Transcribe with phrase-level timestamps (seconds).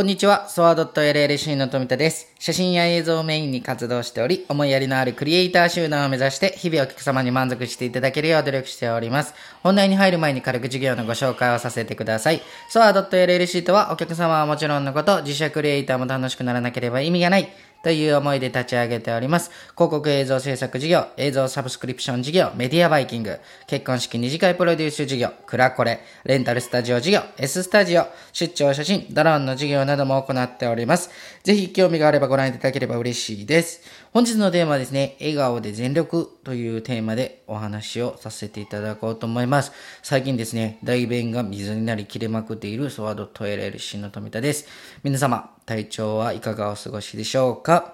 [0.00, 2.32] こんにちは、ソワドット LLC の富田です。
[2.38, 9.34] 写真や映像をメインに活動しており、思いやりのあるクリエイター集団を目指して、日々お客様に満足していただけるよう努力しております。
[9.64, 12.42] 本題に入る前に軽く授業のご紹介をさせてください。
[12.68, 17.48] ソワドット LLC とは、お客様はもちろんのこと、自社クリエイターも楽しくならなければ意味がない。
[17.82, 19.50] という思いで立ち上げております。
[19.76, 31.10] 広告映像制作事業、映像サブスクリプション事業、メディアバイキング、結婚式二次会プロデュース事業、クラコレ、レンタルスタジオ事業、S スタジオ、出張写真、ドローンの事業なども行っております。
[31.44, 33.82] ぜひ興味があればご覧いただければ嬉しいです。
[34.12, 39.72] 本日のテーマはですね、笑顔で全力というテーマでお話をさせていただこうと思います。
[40.02, 44.66] 最近ですね、大便が水になり切れまくっているソワードト LLC の富田です。
[45.02, 47.92] 皆様、体調はいかがお過ごしでしょうか？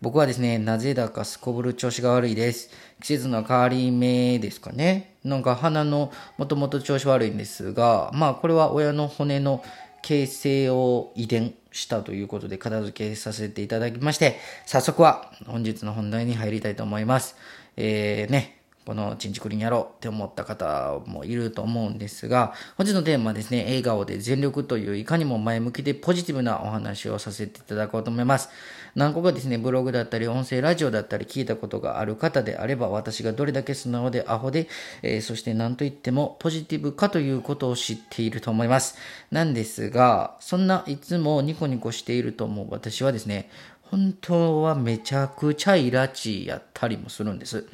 [0.00, 2.70] 僕はですね、なぜだかすこぶる調子が悪いです。
[3.02, 5.16] 季節の変わり目ですかね。
[5.22, 9.62] なんか鼻のもともと調子悪いんですが、まあこれは親の骨の
[10.00, 17.36] 形成を遺伝したということで片付けさせていただきまして、早速は本日の本題に入りたいと思います。
[17.76, 28.48] えー、ね、このチンチクリンやろうって思った方もいると思うんですが、本日のテーマはですね、笑顔で全力といういかにも前向きでポジティブなお話をさせていただこうと思います。
[28.94, 34.68] 何個かですね、ブログだったり、音声ラジオだったり聞いたことがある方であれば、私がどれだけ素直でアホで、
[35.02, 38.96] えーそして何と言ってもポジティブかということを知っていると思います。
[39.30, 43.48] なんですが、そんないつもニコニコしていると思う私はですね、
[43.90, 47.66] 本当はめちゃくちゃイラチやったりもするんです。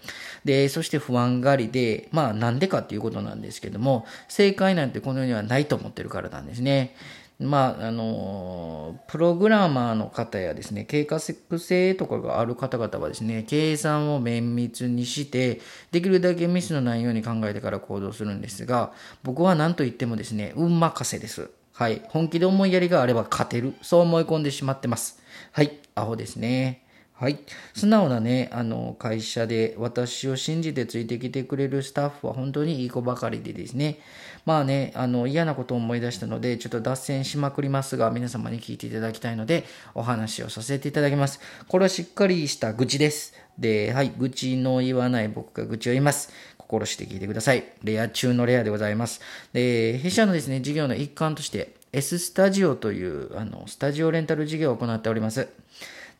[0.45, 6.97] で、そして不安がりで、まあなんでかっていうことなんですけども、正解なんてこの世にはないと思ってるからなんですね。
[7.39, 15.61] まあ、あの、プログラマーの方やですね、計画性とかがある方々はですね、計算を綿密にして、
[15.93, 21.51] できるだけミスのないように考えてから行動するんですが、僕は何と言ってもですね、運任せです。
[21.77, 22.01] はい。
[22.09, 23.75] 本気で思いやりがあれば勝てる。
[23.83, 25.23] そう思い込んでしまってます。
[25.53, 25.79] はい。
[25.95, 26.87] アホですね。
[27.13, 27.39] はい。
[27.75, 33.99] 素直なね、あの、会社で私を信じてついてきてくれるスタッフは本当にいい子ばかりでですね。
[34.47, 39.65] まあね、あの、嫌なことを思い出したので、ちょっと脱線しまくりますが、皆様に聞いていただきたいので、
[39.95, 41.41] お話をさせていただきます。
[41.69, 43.35] これはしっかりした愚痴です。
[43.59, 44.13] で、はい。
[44.17, 46.33] 愚痴の言わない僕が愚痴を言います。
[46.67, 47.65] 心して聞いてください。
[47.85, 49.21] レア中のレアでございます。
[49.53, 55.49] で、弊社のですね、事業の一環として、S スタジオという、あの、スタジオレンタル事業を行っております。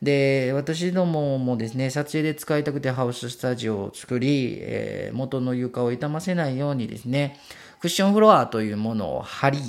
[0.01, 7.39] で、私どももですね、撮影で使いたくてハウススタジオを作り、えー元の床を傷ませないようにですね、
[7.79, 9.59] クッションフロアというものを貼り、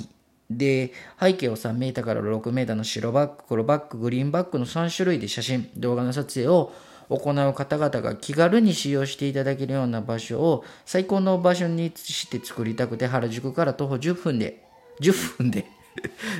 [0.49, 6.71] で、背景を3メーターから6メーターの白バック、黒バック、グリーンバックの3種類で写真、動画の撮影を
[7.09, 14.63] 行う方々が気軽に使用していただけるような場所を最高の場所にして作りたくて原宿から徒歩10分で、
[15.01, 15.65] 10分で、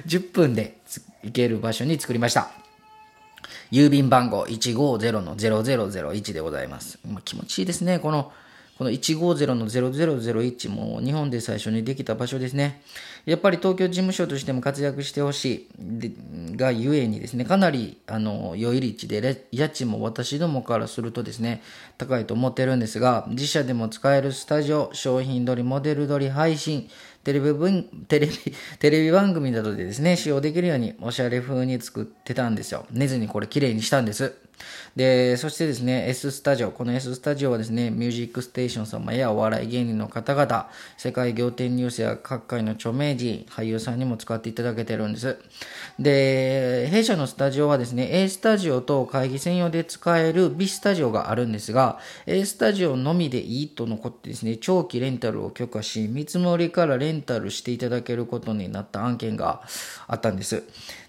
[0.05, 0.77] 10分で
[1.23, 2.51] 行ける場所に作りました。
[3.71, 6.99] 郵便番号150-0001でございます。
[7.07, 7.99] まあ、気持ちいいですね。
[7.99, 8.31] この、
[8.77, 12.81] この150-0001も日本で最初にできた場所ですね。
[13.29, 16.11] やっぱり東京事務所としても活躍してほしいで
[16.55, 21.61] がゆえにですね、かなりあの良い立地で家賃も私どもからするとですね、
[21.97, 26.89] 高いと思ってるんですが、自社でも使えるスタジオ、商品撮り、モデル撮り、配信、
[27.23, 28.33] テレビ分テレビ、
[28.79, 32.85] テレビ番組などでですね、使用できるようにおしゃれ風に作ってたんですよ。
[32.91, 34.33] 寝ずにこれ綺麗にしたんです。
[34.95, 36.71] で、そしてですね、S スタジオ。
[36.71, 45.37] この S スタジオはですね、ミュージックステーション様やお笑い芸人の方々、世界仰天ニュースや各界の著名人、俳優さんにも使っていただけてるんです。
[45.99, 59.61] で、弊社のスタジオはですね、A スタジオと会議専用で使える B スタジオがあるんですが、A スタジオのみでいいと残ってですね、長期レンタルを許可し、見積もりからレンタルしていただけることになった案件が
[60.07, 60.63] あったんです。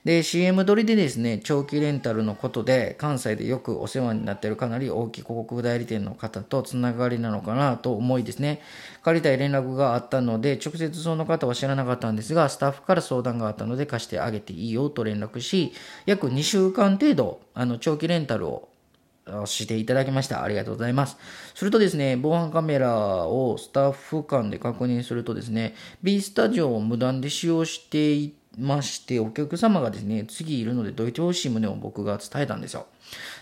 [0.05, 8.63] で、CM 撮りでですね、長期レンタルのことで、関西でよくお世話になっているかなり大きい広告代理店の方とつながりなのかなと思いですね、
[9.03, 15.73] 借りたい連絡があったので、直接その方は知らなかったんですが、スタッフから相談があったので貸してあげていいよと連絡し、
[16.07, 18.71] 約2週間程度、あの、長期レンタルを
[19.45, 20.43] していただきました。
[20.43, 21.17] ありがとうございます。
[21.55, 32.87] するとですね、防犯カメラをスタッフ間で確認するとですね、B スタジオを無断で使用していまして、お客様がですね、次いるのでどいてほしい旨を僕が伝えたんですよ。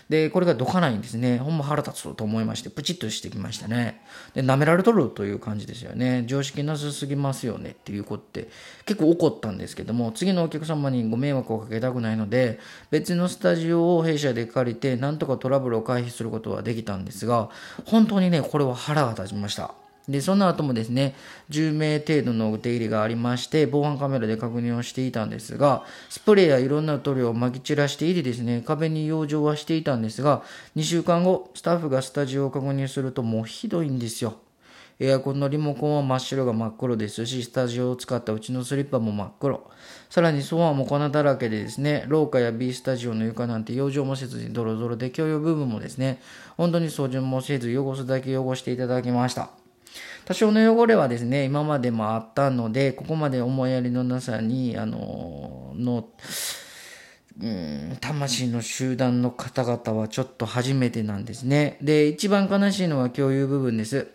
[0.07, 1.37] で、これがどかないんですね。
[1.37, 4.01] ほんま腹立つと思いまして、プチッとしてきましたね。
[4.33, 6.23] で、舐められとるという感じですよね。
[6.27, 8.49] 常識なさすぎますよねっていうことって
[8.85, 12.59] 結構怒ったんですけども、次のお客様にご迷惑をかけたくないので、
[12.91, 17.49] 別のスタジオを弊社で借りて、なんとかトラブルを回避することはできたんですが、
[17.85, 19.73] 本当にね、これは腹が立ちました。
[20.09, 21.15] で、その後もですね、
[21.51, 30.41] 10名程度の手入れがありまして、防犯カメラで確認をしていたんですが、スプレーやいろんな塗料を撒き散らしていてですね、壁に養生はしていたんですが、
[30.75, 34.37] 2週間後、スタッフがスタジオを確認するともうひどいんですよ。
[35.01, 39.69] エアコンのリモコンは真っ白が真っ黒ですし、スタジオを使ったうちのスリッパも真っ黒。
[40.09, 46.19] さらにソファーも粉だらけでですね、廊下や B スタジオの床なんて養生もせずにドロドロで共用部分もですね、
[46.57, 49.58] 本当に掃除もせず汚すだけ汚していただきました。
[50.29, 56.07] 多少の汚れはですね、今までもあったので、ここまで思いやりのなさに、あの、の、
[57.41, 61.79] うん、魂の集団の方々はちょっと初めてなんですね。
[61.81, 64.05] で、一番悲しいのは共有部分です。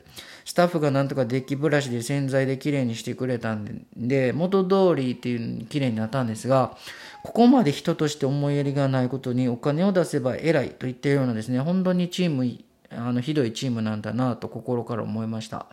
[0.44, 6.76] スタッフがなんとかデッキブラシで洗剤で綺麗にしてくれたんで、元通りっていう綺麗になったんですが、
[7.24, 12.56] ここまで人として思いやりがないことにお金を出せば偉いといったようなですね、本当にチーム、
[12.92, 15.66] あの、ひどいチームなんだなと心から思いました。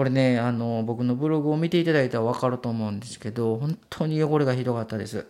[0.00, 5.26] これね、あの、僕のブログを見ていただいたらわかると思うんですけど、本当に汚れがひどかったです。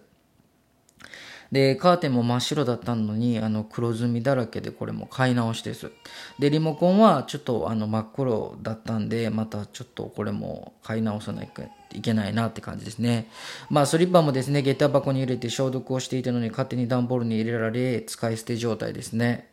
[1.50, 5.90] で、カーテンも真っ白だったのに、あの、黒ずみだらけでこれも買い直しです。
[6.38, 11.62] で、リモコンはちょっとあの、真っ黒だったんで、またちょっとこれも買い直さないと
[11.92, 13.28] いけないなって感じですね。
[13.70, 19.48] まあ、スリッパもですね、下駄箱に入れて消毒をしていたのに勝手に段ボールに入れられ、使い捨て状態ですね。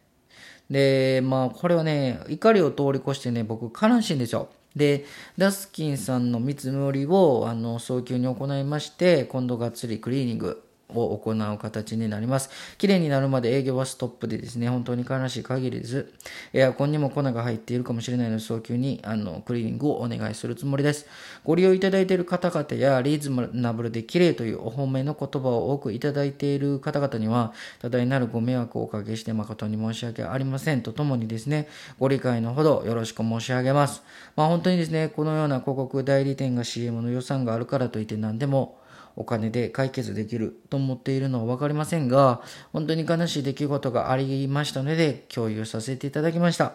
[0.70, 4.50] で、まあ、これはね、怒りを通り越してね、僕悲しいんですよ。
[4.78, 5.06] で、
[5.38, 12.50] ダスキンさんの見積もりを、あの、早急に行いまして、今度がっつりクリーニング、を行う形になります。
[12.78, 16.08] 綺麗になるまで営業はストップでですね、本当に悲しい限りです。
[16.54, 21.06] エアコンにも粉が入っているかもしれないので、早急にあのクリーニングをお願いするつもりです。
[21.44, 31.68] ご利用いただいている方々や、リーズナブルで綺麗というお褒めの言葉を多くいただいている方々には、多大なるご迷惑をおかけして誠に申し訳ありませんとともにですね、
[32.00, 34.04] ご理解のほどよろしく申し上げます。
[34.36, 38.78] まあ本当にですね、このような広告代理店が CM の予算があるからといって何でも
[39.18, 42.42] お金で解決できると思っているのは分かりませんが、
[42.72, 46.74] 本当に悲しい出来事がありましたので、共有させていただきました。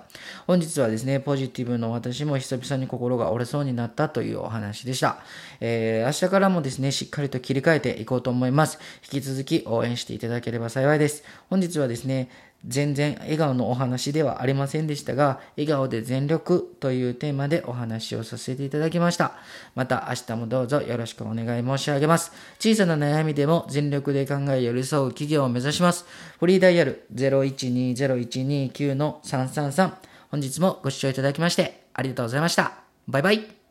[0.49, 5.19] 本日はですね、ポジティブの私も久々に心が折れそうになったというお話でした。
[5.61, 8.81] えー、明日からもですね、しっかりと切り替えていこうと思います。
[9.13, 11.23] 引き続き応援していただければ幸いです。
[11.49, 12.29] 本日はですね、
[12.67, 19.33] 全然笑顔のお話ではありませんでしたが、笑顔で全力というテーマでお話をさせていただきました。
[19.75, 22.33] また明日もどうぞよろしくお願い申し上げます。
[22.59, 26.05] 小さな悩みでも全力で考え寄り添う企業を目指します。
[26.39, 29.93] フリーダイヤル0120129333
[30.31, 32.75] 本日もご視聴いただきましてありがとうございました。
[33.09, 33.62] バイバイ。